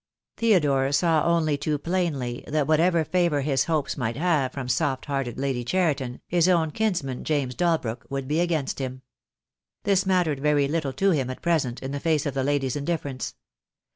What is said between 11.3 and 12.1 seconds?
present, in the